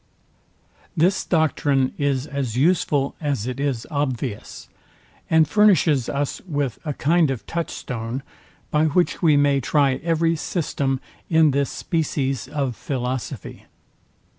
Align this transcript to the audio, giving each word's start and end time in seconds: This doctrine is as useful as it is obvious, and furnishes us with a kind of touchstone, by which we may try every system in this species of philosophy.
This 0.97 1.23
doctrine 1.23 1.93
is 1.95 2.25
as 2.25 2.57
useful 2.57 3.15
as 3.21 3.45
it 3.45 3.59
is 3.59 3.85
obvious, 3.91 4.67
and 5.29 5.47
furnishes 5.47 6.09
us 6.09 6.41
with 6.47 6.79
a 6.83 6.93
kind 6.95 7.29
of 7.29 7.45
touchstone, 7.45 8.23
by 8.71 8.85
which 8.85 9.21
we 9.21 9.37
may 9.37 9.61
try 9.61 9.97
every 10.01 10.35
system 10.35 10.99
in 11.29 11.51
this 11.51 11.69
species 11.69 12.47
of 12.47 12.75
philosophy. 12.75 13.67